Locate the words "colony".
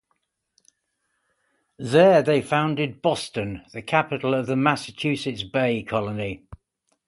5.83-6.47